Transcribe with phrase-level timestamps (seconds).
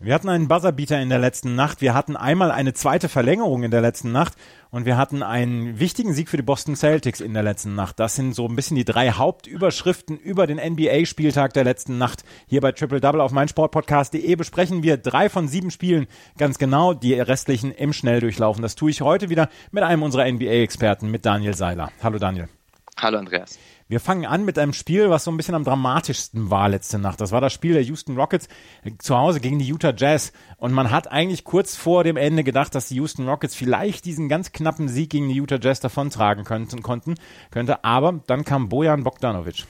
[0.00, 1.80] Wir hatten einen Buzzerbeater in der letzten Nacht.
[1.80, 4.34] Wir hatten einmal eine zweite Verlängerung in der letzten Nacht
[4.70, 7.98] und wir hatten einen wichtigen Sieg für die Boston Celtics in der letzten Nacht.
[7.98, 12.22] Das sind so ein bisschen die drei Hauptüberschriften über den NBA-Spieltag der letzten Nacht.
[12.46, 17.14] Hier bei Triple Double auf meinsportpodcast.de besprechen wir drei von sieben Spielen ganz genau, die
[17.14, 18.62] restlichen im Schnelldurchlaufen.
[18.62, 21.90] Das tue ich heute wieder mit einem unserer NBA-Experten, mit Daniel Seiler.
[22.04, 22.48] Hallo Daniel.
[23.00, 23.58] Hallo Andreas.
[23.90, 27.22] Wir fangen an mit einem Spiel, was so ein bisschen am dramatischsten war letzte Nacht.
[27.22, 28.46] Das war das Spiel der Houston Rockets
[28.84, 30.34] äh, zu Hause gegen die Utah Jazz.
[30.58, 34.28] Und man hat eigentlich kurz vor dem Ende gedacht, dass die Houston Rockets vielleicht diesen
[34.28, 37.14] ganz knappen Sieg gegen die Utah Jazz davontragen könnten, konnten,
[37.50, 37.82] könnte.
[37.82, 39.64] Aber dann kam Bojan Bogdanovic.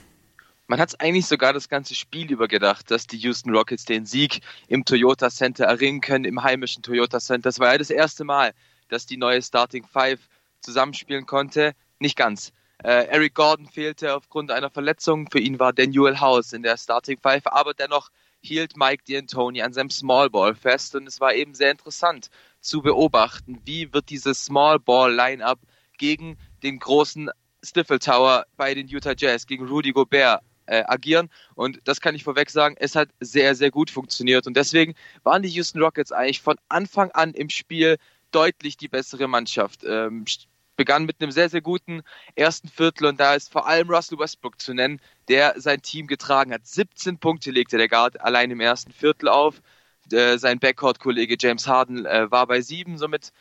[0.66, 4.04] Man hat es eigentlich sogar das ganze Spiel über gedacht, dass die Houston Rockets den
[4.04, 7.48] Sieg im Toyota Center erringen können, im heimischen Toyota Center.
[7.48, 8.52] Das war ja das erste Mal,
[8.88, 10.18] dass die neue Starting Five
[10.60, 11.74] zusammenspielen konnte.
[12.00, 12.52] Nicht ganz.
[12.82, 15.28] Äh, Eric Gordon fehlte aufgrund einer Verletzung.
[15.30, 19.72] Für ihn war Daniel House in der Starting Five, aber dennoch hielt Mike D'Antoni an
[19.72, 24.44] seinem Small Ball fest und es war eben sehr interessant zu beobachten, wie wird dieses
[24.44, 25.58] Small Ball Lineup
[25.98, 27.30] gegen den großen
[27.64, 31.30] Stifle Tower bei den Utah Jazz, gegen Rudy Gobert äh, agieren.
[31.54, 34.46] Und das kann ich vorweg sagen, es hat sehr, sehr gut funktioniert.
[34.46, 37.98] Und deswegen waren die Houston Rockets eigentlich von Anfang an im Spiel
[38.30, 39.82] deutlich die bessere Mannschaft.
[39.84, 40.24] Ähm,
[40.78, 42.02] begann mit einem sehr, sehr guten
[42.36, 46.54] ersten Viertel und da ist vor allem Russell Westbrook zu nennen, der sein Team getragen
[46.54, 46.66] hat.
[46.66, 49.60] 17 Punkte legte der Guard allein im ersten Viertel auf.
[50.10, 53.32] Äh, sein Backcourt-Kollege James Harden äh, war bei sieben, somit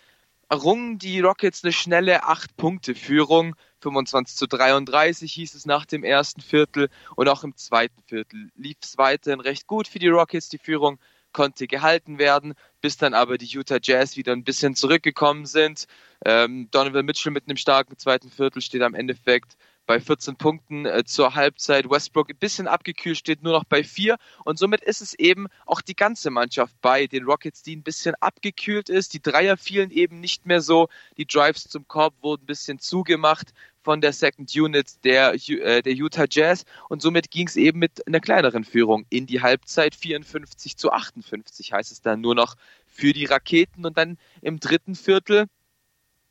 [0.50, 3.56] errungen die Rockets eine schnelle 8-Punkte-Führung.
[3.82, 8.78] 25 zu 33 hieß es nach dem ersten Viertel und auch im zweiten Viertel lief
[8.82, 10.50] es weiterhin recht gut für die Rockets.
[10.50, 11.00] Die Führung
[11.38, 15.86] konnte gehalten werden, bis dann aber die Utah Jazz wieder ein bisschen zurückgekommen sind.
[16.26, 21.04] Ähm, Donovan Mitchell mit einem starken zweiten Viertel steht am Endeffekt bei 14 Punkten äh,
[21.06, 21.88] zur Halbzeit.
[21.88, 24.18] Westbrook ein bisschen abgekühlt, steht nur noch bei 4.
[24.46, 28.16] Und somit ist es eben auch die ganze Mannschaft bei den Rockets, die ein bisschen
[28.16, 29.14] abgekühlt ist.
[29.14, 30.90] Die Dreier fielen eben nicht mehr so.
[31.18, 33.54] Die Drives zum Korb wurden ein bisschen zugemacht
[33.88, 38.06] von der Second Unit der, äh, der Utah Jazz und somit ging es eben mit
[38.06, 42.56] einer kleineren Führung in die Halbzeit 54 zu 58 heißt es dann nur noch
[42.86, 45.46] für die Raketen und dann im dritten Viertel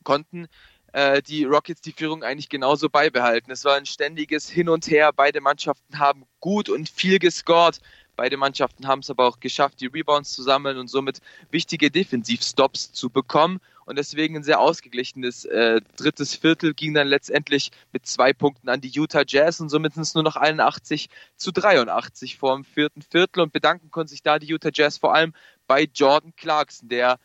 [0.05, 0.49] konnten
[0.93, 3.51] äh, die Rockets die Führung eigentlich genauso beibehalten.
[3.51, 5.11] Es war ein ständiges Hin und Her.
[5.15, 7.81] Beide Mannschaften haben gut und viel gescored.
[8.17, 12.93] Beide Mannschaften haben es aber auch geschafft, die Rebounds zu sammeln und somit wichtige Defensivstops
[12.93, 13.61] zu bekommen.
[13.87, 18.81] Und deswegen ein sehr ausgeglichenes äh, drittes Viertel ging dann letztendlich mit zwei Punkten an
[18.81, 23.01] die Utah Jazz und somit sind es nur noch 81 zu 83 vor dem vierten
[23.01, 23.43] Viertel.
[23.43, 25.33] Und bedanken konnten sich da die Utah Jazz vor allem
[25.69, 27.21] bei Jordan Clarkson, der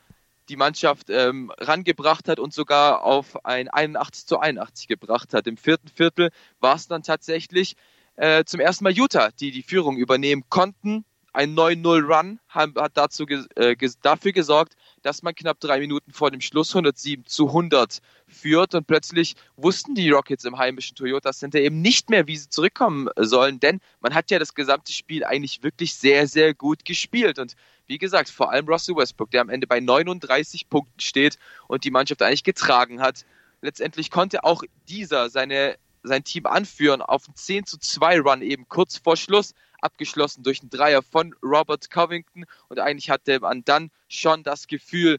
[0.50, 5.48] die Mannschaft ähm, rangebracht hat und sogar auf ein 81 zu 81 gebracht hat.
[5.48, 6.30] Im vierten Viertel
[6.60, 7.76] war es dann tatsächlich
[8.18, 11.06] äh, zum ersten Mal Utah, die die Führung übernehmen konnten.
[11.34, 13.26] Ein 9-0-Run hat dazu,
[13.56, 18.76] äh, dafür gesorgt, dass man knapp drei Minuten vor dem Schluss 107 zu 100 führt.
[18.76, 23.10] Und plötzlich wussten die Rockets im heimischen Toyota Center eben nicht mehr, wie sie zurückkommen
[23.16, 27.40] sollen, denn man hat ja das gesamte Spiel eigentlich wirklich sehr, sehr gut gespielt.
[27.40, 27.56] Und
[27.88, 31.38] wie gesagt, vor allem Russell Westbrook, der am Ende bei 39 Punkten steht
[31.68, 33.26] und die Mannschaft eigentlich getragen hat.
[33.62, 38.68] Letztendlich konnte auch dieser seine sein Team anführen auf einen 10 zu 2 Run eben
[38.68, 43.92] kurz vor Schluss, abgeschlossen durch einen Dreier von Robert Covington und eigentlich hatte man dann
[44.08, 45.18] schon das Gefühl,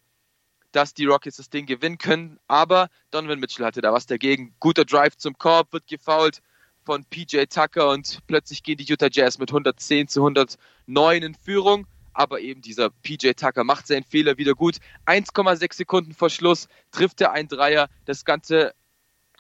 [0.72, 4.54] dass die Rockets das Ding gewinnen können, aber Donovan Mitchell hatte da was dagegen.
[4.59, 6.41] Guter Drive zum Korb, wird gefoult
[6.84, 11.87] von PJ Tucker und plötzlich gehen die Utah Jazz mit 110 zu 109 in Führung.
[12.14, 14.78] Aber eben dieser PJ Tucker macht seinen Fehler wieder gut.
[15.06, 17.88] 1,6 Sekunden vor Schluss trifft er einen Dreier.
[18.04, 18.75] Das Ganze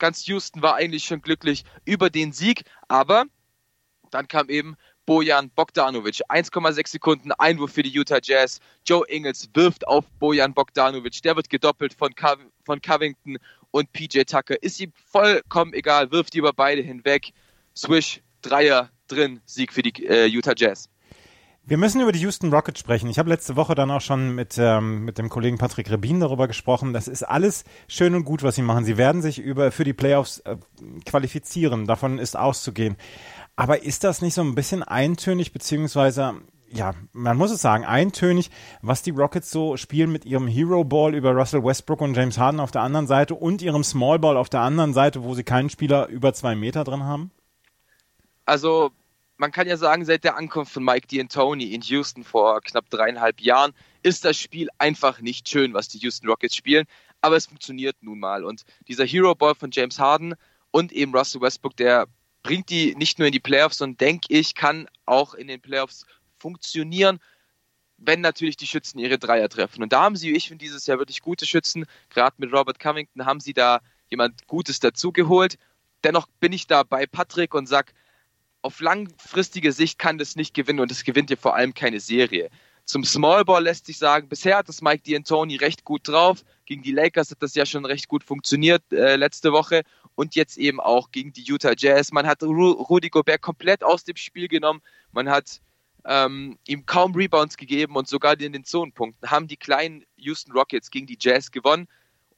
[0.02, 3.26] ganz Houston war eigentlich schon glücklich über den Sieg, aber
[4.10, 4.76] dann kam eben
[5.06, 6.22] Bojan Bogdanovic.
[6.28, 8.58] 1,6 Sekunden Einwurf für die Utah Jazz.
[8.84, 11.22] Joe Ingles wirft auf Bojan Bogdanovic.
[11.22, 13.38] Der wird gedoppelt von, Co von Covington
[13.70, 14.60] und PJ Tucker.
[14.60, 17.30] Ist ihm vollkommen egal, wirft die über beide hinweg.
[17.76, 20.88] Swish, Dreier drin, Sieg für die äh, Utah Jazz.
[21.64, 23.08] Wir müssen über die Houston Rockets sprechen.
[23.08, 26.48] Ich habe letzte Woche dann auch schon mit, ähm, mit dem Kollegen Patrick Rebin darüber
[26.48, 26.92] gesprochen.
[26.92, 28.84] Das ist alles schön und gut, was sie machen.
[28.84, 30.56] Sie werden sich über, für die Playoffs äh,
[31.06, 31.86] qualifizieren.
[31.86, 32.96] Davon ist auszugehen.
[33.54, 36.34] Aber ist das nicht so ein bisschen eintönig, beziehungsweise,
[36.68, 38.50] ja, man muss es sagen, eintönig,
[38.80, 42.58] was die Rockets so spielen mit ihrem Hero Ball über Russell Westbrook und James Harden
[42.58, 45.70] auf der anderen Seite und ihrem Small Ball auf der anderen Seite, wo sie keinen
[45.70, 47.30] Spieler über zwei Meter drin haben?
[48.46, 48.90] Also
[49.42, 53.40] man kann ja sagen, seit der Ankunft von Mike D'Antoni in Houston vor knapp dreieinhalb
[53.40, 53.72] Jahren
[54.04, 56.86] ist das Spiel einfach nicht schön, was die Houston Rockets spielen,
[57.20, 58.44] aber es funktioniert nun mal.
[58.44, 60.36] Und dieser Hero Ball von James Harden
[60.70, 62.06] und eben Russell Westbrook, der
[62.44, 66.06] bringt die nicht nur in die Playoffs, sondern denke ich, kann auch in den Playoffs
[66.38, 67.18] funktionieren,
[67.98, 69.82] wenn natürlich die Schützen ihre Dreier treffen.
[69.82, 71.86] Und da haben sie, ich finde, dieses Jahr wirklich gute Schützen.
[72.10, 75.58] Gerade mit Robert Covington haben sie da jemand Gutes dazugeholt.
[76.04, 77.92] Dennoch bin ich da bei Patrick und sag,
[78.62, 82.48] auf langfristige Sicht kann das nicht gewinnen und es gewinnt hier vor allem keine Serie.
[82.84, 86.44] Zum Small Ball lässt sich sagen, bisher hat das Mike D'Antoni recht gut drauf.
[86.64, 89.82] Gegen die Lakers hat das ja schon recht gut funktioniert äh, letzte Woche
[90.14, 92.12] und jetzt eben auch gegen die Utah Jazz.
[92.12, 94.82] Man hat Ru Rudy Gobert komplett aus dem Spiel genommen.
[95.12, 95.60] Man hat
[96.04, 100.90] ähm, ihm kaum Rebounds gegeben und sogar in den Zonenpunkten haben die kleinen Houston Rockets
[100.90, 101.88] gegen die Jazz gewonnen.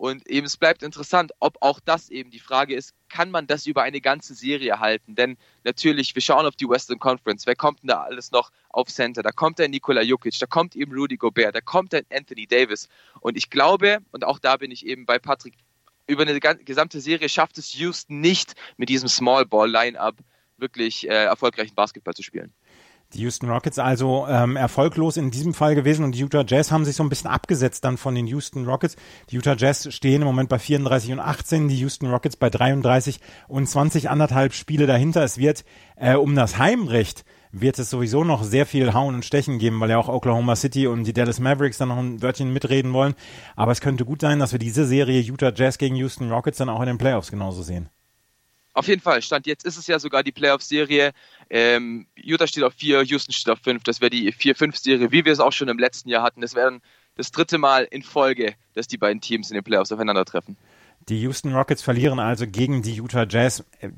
[0.05, 3.65] Und eben es bleibt interessant, ob auch das eben die Frage ist, kann man das
[3.65, 5.15] über eine ganze Serie halten?
[5.15, 7.47] Denn natürlich, wir schauen auf die Western Conference.
[7.47, 9.23] Wer kommt denn da alles noch auf Center?
[9.23, 12.91] Da kommt ein Nikola Jokic, da kommt eben Rudy Gobert, da kommt ein Anthony Davis.
[13.21, 15.55] Und ich glaube, und auch da bin ich eben bei Patrick,
[16.06, 20.17] über eine gesamte Serie schafft es Houston nicht, mit diesem Small Ball Line-Up
[20.59, 22.53] wirklich äh, erfolgreichen Basketball zu spielen.
[23.15, 26.85] Die Houston Rockets also ähm, erfolglos in diesem Fall gewesen und die Utah Jazz haben
[26.85, 28.97] sich so ein bisschen abgesetzt dann von den Houston Rockets.
[29.31, 33.21] Die Utah Jazz stehen im Moment bei 34 und 18, die Houston Rockets bei 33
[33.47, 35.23] und 20, anderthalb Spiele dahinter.
[35.23, 35.65] Es wird
[35.97, 37.25] äh, um das Heimrecht
[37.57, 40.89] wird es sowieso noch sehr viel Hauen und Stechen geben, weil ja auch Oklahoma City
[40.89, 43.15] und die Dallas Mavericks dann noch ein Wörtchen mitreden wollen.
[43.55, 46.69] Aber es könnte gut sein, dass wir diese Serie Utah Jazz gegen Houston Rockets dann
[46.69, 47.89] auch in den Playoffs genauso sehen.
[48.75, 51.12] Auf jeden Fall, Stand jetzt ist es ja sogar die Playoff-Serie.
[51.49, 53.85] Ähm, Utah steht auf 4, Houston steht auf 5.
[53.85, 56.41] Das wäre die 4-5-Serie, wie wir es auch schon im letzten Jahr hatten.
[56.41, 56.81] Das wäre
[57.15, 60.56] das dritte Mal in Folge, dass die beiden Teams in den Playoffs aufeinandertreffen.
[61.09, 63.91] Die Houston Rockets verlieren also gegen die Utah Jazz äh,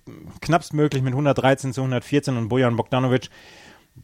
[0.43, 3.31] knappstmöglich mit 113 zu 114 und Bojan Bogdanovic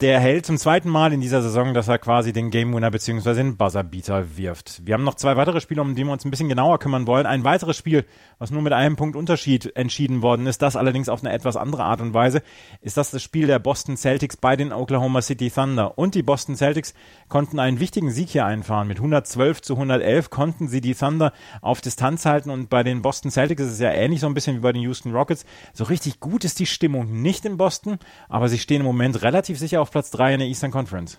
[0.01, 3.35] der hält zum zweiten Mal in dieser Saison, dass er quasi den Game Winner bzw.
[3.35, 4.81] den Buzzerbeater wirft.
[4.87, 7.27] Wir haben noch zwei weitere Spiele, um die wir uns ein bisschen genauer kümmern wollen.
[7.27, 8.07] Ein weiteres Spiel,
[8.39, 11.85] was nur mit einem Punkt Unterschied entschieden worden ist, das allerdings auf eine etwas andere
[11.85, 12.43] Art und Weise,
[12.81, 15.99] ist das das Spiel der Boston Celtics bei den Oklahoma City Thunder.
[15.99, 16.95] Und die Boston Celtics
[17.29, 18.89] konnten einen wichtigen Sieg hier einfahren.
[18.89, 23.31] Mit 112 zu 111 konnten sie die Thunder auf Distanz halten und bei den Boston
[23.31, 25.45] Celtics ist es ja ähnlich so ein bisschen wie bei den Houston Rockets.
[25.75, 27.99] So richtig gut ist die Stimmung nicht in Boston,
[28.31, 31.19] aber sie stehen im Moment relativ sicher auf Platz 3 in der Eastern Conference.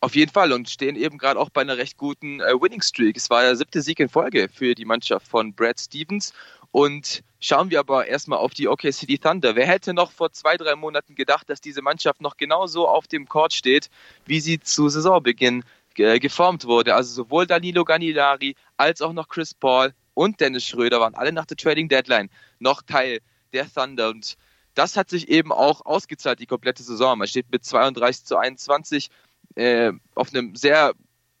[0.00, 3.16] Auf jeden Fall und stehen eben gerade auch bei einer recht guten äh, Winning Streak.
[3.16, 6.34] Es war der siebte Sieg in Folge für die Mannschaft von Brad Stevens.
[6.70, 9.56] Und schauen wir aber erstmal auf die OK City Thunder.
[9.56, 13.26] Wer hätte noch vor zwei, drei Monaten gedacht, dass diese Mannschaft noch genauso auf dem
[13.28, 13.88] Court steht,
[14.26, 15.64] wie sie zu Saisonbeginn
[15.96, 16.94] äh, geformt wurde?
[16.94, 21.46] Also sowohl Danilo Ganilari als auch noch Chris Paul und Dennis Schröder waren alle nach
[21.46, 22.28] der Trading Deadline
[22.58, 23.20] noch Teil
[23.52, 24.10] der Thunder.
[24.10, 24.36] Und
[24.76, 27.18] das hat sich eben auch ausgezahlt, die komplette Saison.
[27.18, 29.10] Man steht mit 32 zu 21
[29.56, 30.92] äh, auf einem sehr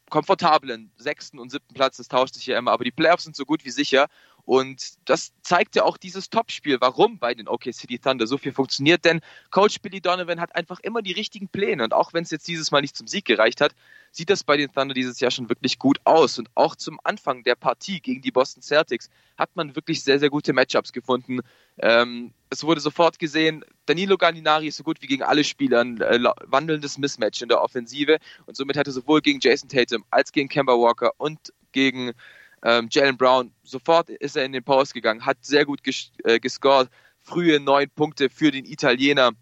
[0.08, 1.98] komfortablen sechsten und siebten Platz.
[1.98, 4.06] Das tauscht sich ja immer, aber die Playoffs sind so gut wie sicher.
[4.44, 8.52] Und das zeigt ja auch dieses Topspiel, warum bei den OK City Thunder so viel
[8.52, 9.04] funktioniert.
[9.04, 11.84] Denn Coach Billy Donovan hat einfach immer die richtigen Pläne.
[11.84, 13.74] Und auch wenn es jetzt dieses Mal nicht zum Sieg gereicht hat,
[14.16, 16.38] sieht das bei den Thunder dieses Jahr schon wirklich gut aus.
[16.38, 20.30] Und auch zum Anfang der Partie gegen die Boston Celtics hat man wirklich sehr, sehr
[20.30, 21.40] gute Matchups gefunden.
[21.78, 26.00] Ähm, es wurde sofort gesehen, Danilo Gallinari ist so gut wie gegen alle Spieler ein
[26.00, 28.16] äh, wandelndes Mismatch in der Offensive.
[28.46, 32.12] Und somit hatte sowohl gegen Jason Tatum als gegen Kemba Walker und gegen
[32.62, 36.40] ähm, Jalen Brown, sofort ist er in den Post gegangen, hat sehr gut ges äh,
[36.40, 36.88] gescored,
[37.20, 39.32] frühe neun Punkte für den Italiener.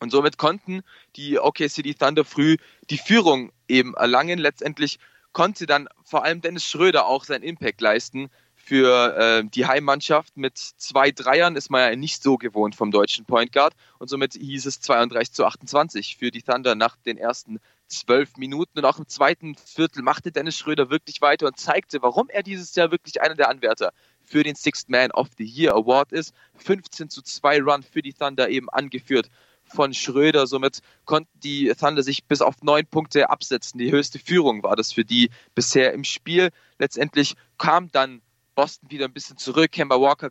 [0.00, 0.82] Und somit konnten
[1.16, 2.56] die OK City Thunder früh
[2.90, 4.38] die Führung eben erlangen.
[4.38, 4.98] Letztendlich
[5.32, 8.30] konnte dann vor allem Dennis Schröder auch seinen Impact leisten
[8.66, 10.36] für äh, die Heimmannschaft.
[10.36, 13.74] Mit zwei Dreiern ist man ja nicht so gewohnt vom deutschen Point Guard.
[13.98, 18.78] Und somit hieß es 32 zu 28 für die Thunder nach den ersten zwölf Minuten
[18.78, 22.74] und auch im zweiten Viertel machte Dennis Schröder wirklich weiter und zeigte, warum er dieses
[22.74, 23.92] Jahr wirklich einer der Anwärter
[24.24, 26.34] für den Sixth Man of the Year Award ist.
[26.56, 29.30] 15 zu 2 Run für die Thunder eben angeführt
[29.66, 30.46] von Schröder.
[30.46, 33.78] Somit konnten die Thunder sich bis auf neun Punkte absetzen.
[33.78, 36.50] Die höchste Führung war das für die bisher im Spiel.
[36.78, 38.22] Letztendlich kam dann
[38.54, 39.72] Boston wieder ein bisschen zurück.
[39.72, 40.30] Kemba Walker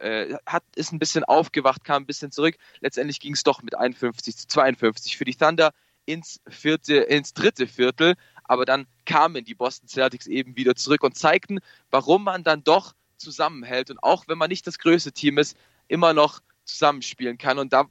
[0.00, 2.56] äh, hat, ist ein bisschen aufgewacht, kam ein bisschen zurück.
[2.80, 5.72] Letztendlich ging es doch mit 51 zu 52 für die Thunder
[6.06, 11.18] ins, vierte, ins dritte Viertel, aber dann kamen die Boston Celtics eben wieder zurück und
[11.18, 11.58] zeigten,
[11.90, 15.56] warum man dann doch zusammenhält und auch wenn man nicht das größte Team ist,
[15.88, 17.58] immer noch zusammenspielen kann.
[17.58, 17.86] Und da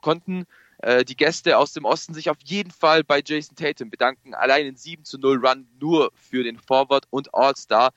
[0.00, 0.46] konnten
[0.78, 4.34] äh, die Gäste aus dem Osten sich auf jeden Fall bei Jason Tatum bedanken.
[4.34, 7.92] Allein in 7 zu 0 Run nur für den Forward und All-Star,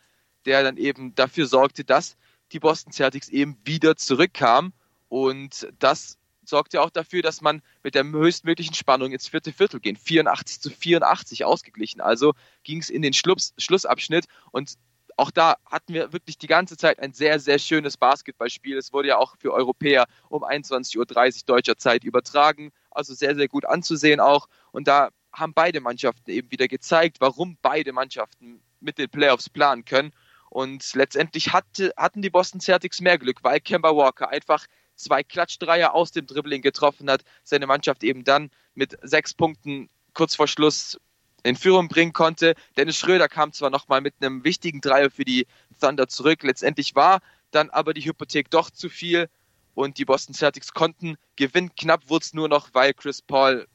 [0.46, 2.18] der dann eben dafür sorgte, dass
[2.52, 4.74] die Boston Celtics eben wieder zurückkamen.
[5.10, 9.80] Und das sorgt ja auch dafür, dass man mit der höchstmöglichen Spannung ins vierte Viertel
[9.80, 10.00] geht.
[10.00, 12.02] 84 zu 84 ausgeglichen.
[12.02, 14.76] Also ging es in den Schluss, Schlussabschnitt und
[15.18, 18.78] auch da hatten wir wirklich die ganze Zeit ein sehr, sehr schönes Basketballspiel.
[18.78, 22.72] Es wurde ja auch für Europäer um 21.30 Uhr deutscher Zeit übertragen.
[22.90, 24.48] Also sehr, sehr gut anzusehen auch.
[24.72, 29.86] Und da haben beide Mannschaften eben wieder gezeigt, warum beide Mannschaften mit den Playoffs planen
[29.86, 30.12] können.
[30.50, 34.66] Und letztendlich hatte, hatten die Boston Celtics mehr Glück, weil Kemba Walker einfach
[34.96, 40.36] zwei Klatschdreier aus dem Dribbling getroffen hat, seine Mannschaft eben dann mit sechs Punkten kurz
[40.36, 41.00] vor Schluss
[41.44, 42.56] in Führung bringen konnte.
[42.78, 45.48] Dennis Schröder kam zwar nochmal mit einem wichtigen Dreier für die
[45.80, 47.20] Thunder zurück, letztendlich war
[47.52, 49.28] dann aber die Hypothek doch zu viel
[49.74, 51.72] und die Boston Celtics konnten gewinnen.
[51.76, 53.68] Knapp wurde es nur noch, weil Chris Paul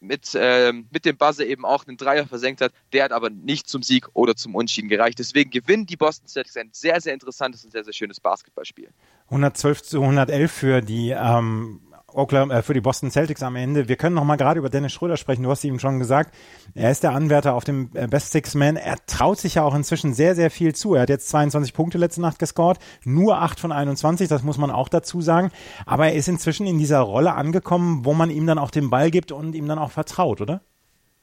[0.00, 2.72] mit, äh, mit dem Buzzer eben auch einen Dreier versenkt hat.
[2.92, 5.18] Der hat aber nicht zum Sieg oder zum Unschieden gereicht.
[5.18, 8.90] Deswegen gewinnen die Boston Celtics ein sehr, sehr interessantes und sehr, sehr schönes Basketballspiel.
[9.26, 11.80] 112 zu 111 für die ähm,
[12.12, 13.88] Oklahoma, äh, für die Boston Celtics am Ende.
[13.88, 15.42] Wir können noch mal gerade über Dennis Schröder sprechen.
[15.42, 16.34] Du hast ihm schon gesagt,
[16.74, 18.76] er ist der Anwärter auf dem äh, Best Six Man.
[18.76, 20.94] Er traut sich ja auch inzwischen sehr, sehr viel zu.
[20.94, 24.70] Er hat jetzt 22 Punkte letzte Nacht gescored, nur 8 von 21, das muss man
[24.70, 25.50] auch dazu sagen.
[25.84, 29.10] Aber er ist inzwischen in dieser Rolle angekommen, wo man ihm dann auch den Ball
[29.10, 30.62] gibt und ihm dann auch vertraut, oder?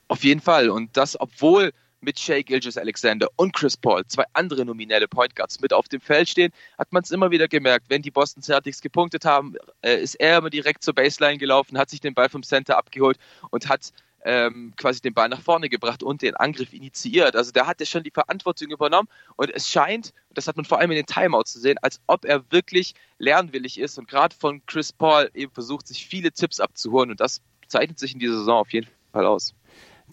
[0.07, 0.69] Auf jeden Fall.
[0.69, 1.71] Und das, obwohl
[2.05, 6.00] mit Shea Gilgis Alexander und Chris Paul, zwei andere nominelle Point Guards, mit auf dem
[6.00, 7.88] Feld stehen, hat man es immer wieder gemerkt.
[7.89, 11.89] Wenn die Boston Celtics gepunktet haben, äh, ist er immer direkt zur Baseline gelaufen, hat
[11.89, 13.17] sich den Ball vom Center abgeholt
[13.50, 13.91] und hat
[14.24, 17.35] ähm, quasi den Ball nach vorne gebracht und den Angriff initiiert.
[17.35, 20.91] Also der hatte schon die Verantwortung übernommen und es scheint, das hat man vor allem
[20.91, 24.91] in den Timeouts zu sehen, als ob er wirklich lernwillig ist und gerade von Chris
[24.91, 28.74] Paul eben versucht, sich viele Tipps abzuholen und das zeichnet sich in dieser Saison auf
[28.74, 29.53] jeden Fall aus.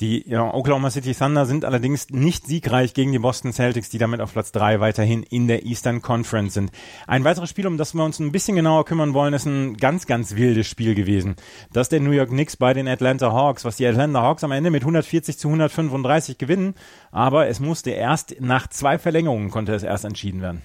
[0.01, 4.21] Die ja, Oklahoma City Thunder sind allerdings nicht siegreich gegen die Boston Celtics, die damit
[4.21, 6.73] auf Platz drei weiterhin in der Eastern Conference sind.
[7.07, 10.07] Ein weiteres Spiel, um das wir uns ein bisschen genauer kümmern wollen, ist ein ganz,
[10.07, 11.37] ganz wildes Spiel gewesen.
[11.73, 14.71] Das der New York Knicks bei den Atlanta Hawks, was die Atlanta Hawks am Ende
[14.71, 16.75] mit 140 zu 135 gewinnen,
[17.11, 20.63] aber es musste erst nach zwei Verlängerungen konnte es erst entschieden werden.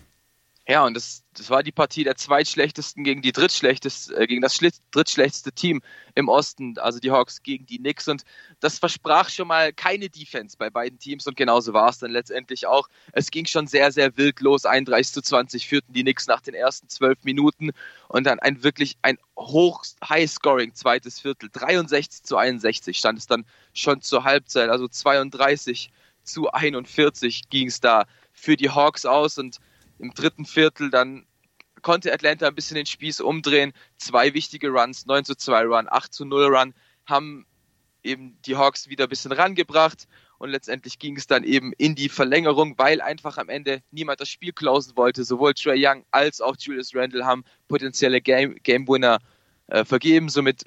[0.70, 4.60] Ja, und das, das war die Partie der zweitschlechtesten gegen die drittschlechteste, äh, gegen das
[4.92, 5.82] drittschlechteste Team
[6.14, 8.10] im Osten, also die Hawks gegen die Knicks.
[8.10, 8.24] Und
[8.60, 12.68] das versprach schon mal keine Defense bei beiden Teams und genauso war es dann letztendlich
[12.68, 12.90] auch.
[13.14, 14.66] Es ging schon sehr, sehr wild los.
[14.66, 17.72] 31 zu 20 führten die Knicks nach den ersten zwölf Minuten
[18.10, 21.48] und dann ein wirklich ein hoch High-Scoring zweites Viertel.
[21.50, 25.92] 63 zu 61 stand es dann schon zur Halbzeit, also 32
[26.24, 29.60] zu 41 ging es da für die Hawks aus und
[30.00, 31.26] im dritten Viertel dann
[31.82, 33.74] konnte Atlanta ein bisschen den Spieß umdrehen.
[33.98, 36.74] Zwei wichtige Runs, 9 zu 2 Run, 8 zu 0 Run,
[37.06, 37.46] haben
[38.04, 42.10] eben die Hawks wieder ein bisschen rangebracht und letztendlich ging es dann eben in die
[42.10, 45.24] Verlängerung, weil einfach am Ende niemand das Spiel closen wollte.
[45.24, 49.20] Sowohl Trey Young als auch Julius Randle haben potenzielle Game, Game Winner
[49.68, 50.30] äh, vergeben.
[50.30, 50.66] Somit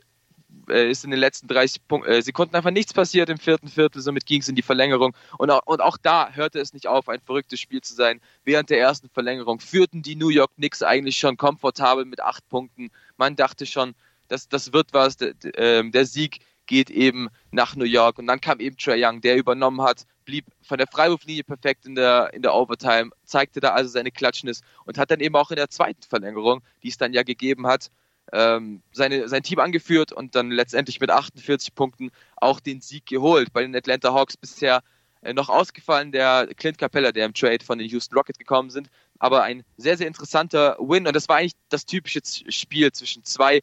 [0.70, 4.00] äh, ist in den letzten 30 Punk äh, Sekunden einfach nichts passiert im vierten Viertel,
[4.00, 5.14] somit ging es in die Verlängerung.
[5.38, 8.20] Und auch, und auch da hörte es nicht auf, ein verrücktes Spiel zu sein.
[8.44, 12.90] Während der ersten Verlängerung führten die New York Knicks eigentlich schon komfortabel mit acht Punkten.
[13.16, 13.94] Man dachte schon,
[14.28, 16.38] das, das wird was, der, ähm, der Sieg
[16.70, 18.18] geht eben nach New York.
[18.18, 21.96] Und dann kam eben Trey Young, der übernommen hat, blieb von der Freiwurflinie perfekt in
[21.96, 25.56] der, in der Overtime, zeigte da also seine Klatschnis und hat dann eben auch in
[25.56, 27.90] der zweiten Verlängerung, die es dann ja gegeben hat,
[28.32, 33.52] ähm, seine, sein Team angeführt und dann letztendlich mit 48 Punkten auch den Sieg geholt.
[33.52, 34.82] Bei den Atlanta Hawks bisher
[35.22, 38.88] äh, noch ausgefallen der Clint Capella, der im Trade von den Houston Rockets gekommen sind.
[39.18, 43.60] Aber ein sehr, sehr interessanter Win und das war eigentlich das typische Spiel zwischen zwei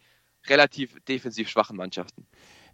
[0.48, 2.26] relativ defensiv schwachen Mannschaften.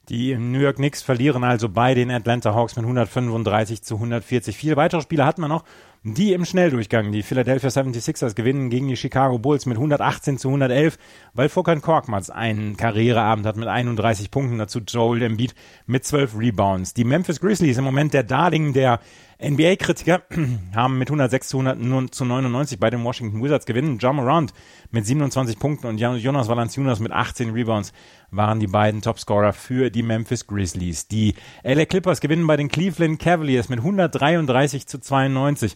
[0.09, 4.57] Die New York Knicks verlieren also bei den Atlanta Hawks mit 135 zu 140.
[4.57, 5.63] Viele weitere Spiele hatten wir noch.
[6.05, 10.97] Die im Schnelldurchgang, die Philadelphia 76ers gewinnen gegen die Chicago Bulls mit 118 zu 111,
[11.33, 15.55] weil Furkan Korkmaz einen Karriereabend hat mit 31 Punkten, dazu Joel Embiid
[15.85, 16.93] mit 12 Rebounds.
[16.93, 18.99] Die Memphis Grizzlies im Moment der Darling der
[19.41, 20.23] NBA-Kritiker
[20.75, 23.97] haben mit 106 zu, 100, zu 99 bei den Washington Wizards gewinnen.
[23.97, 24.53] John Morant
[24.91, 27.93] mit 27 Punkten und Jonas Valanciunas mit 18 Rebounds
[28.31, 31.07] waren die beiden Topscorer für die Memphis Grizzlies.
[31.07, 35.75] Die LA Clippers gewinnen bei den Cleveland Cavaliers mit 133 zu 92.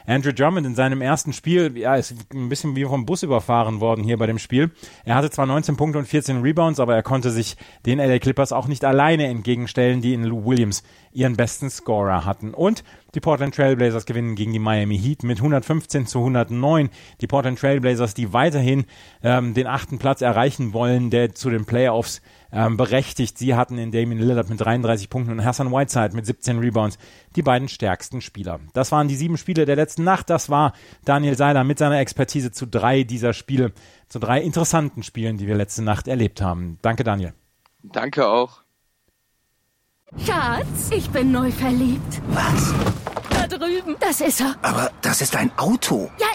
[0.05, 4.03] Andrew Drummond in seinem ersten Spiel, ja, ist ein bisschen wie vom Bus überfahren worden
[4.03, 4.71] hier bei dem Spiel.
[5.05, 8.51] Er hatte zwar 19 Punkte und 14 Rebounds, aber er konnte sich den LA Clippers
[8.51, 12.53] auch nicht alleine entgegenstellen, die in Lou Williams ihren besten Scorer hatten.
[12.53, 16.89] Und die Portland Trailblazers gewinnen gegen die Miami Heat mit 115 zu 109.
[17.19, 18.85] Die Portland Trailblazers, die weiterhin
[19.21, 22.21] ähm, den achten Platz erreichen wollen, der zu den Playoffs
[22.53, 23.37] ähm, berechtigt.
[23.37, 26.97] Sie hatten in Damien Lillard mit 33 Punkten und Hassan Whiteside mit 17 Rebounds
[27.35, 28.61] die beiden stärksten Spieler.
[28.73, 30.29] Das waren die sieben Spiele der letzten Nacht.
[30.29, 30.73] Das war
[31.05, 33.73] Daniel Seiler mit seiner Expertise zu drei dieser Spiele,
[34.07, 36.77] zu drei interessanten Spielen, die wir letzte Nacht erlebt haben.
[36.81, 37.33] Danke, Daniel.
[37.83, 38.61] Danke auch.
[40.25, 42.21] Schatz, ich bin neu verliebt.
[42.29, 42.73] Was?
[43.57, 43.95] drüben.
[43.99, 44.55] Das ist er.
[44.61, 46.09] Aber das ist ein Auto.
[46.19, 46.27] Ja,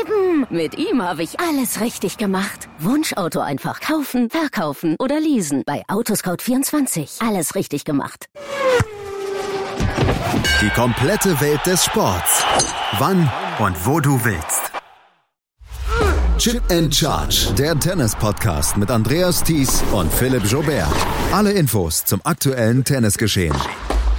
[0.00, 0.46] eben.
[0.50, 2.68] Mit ihm habe ich alles richtig gemacht.
[2.78, 5.62] Wunschauto einfach kaufen, verkaufen oder leasen.
[5.66, 7.26] Bei Autoscout24.
[7.26, 8.26] Alles richtig gemacht.
[10.32, 12.42] Die komplette Welt des Sports.
[12.98, 14.72] Wann Und wo du willst.
[16.38, 20.88] Chip and Charge, der Tennis-Podcast mit Andreas Thies und Philipp Jobert.
[21.32, 23.54] Alle Infos zum aktuellen Tennisgeschehen.